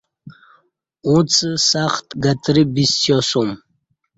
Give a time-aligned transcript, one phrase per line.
[1.07, 1.31] اُݩڅ
[1.71, 3.49] سخت گترہ بِسیاسوم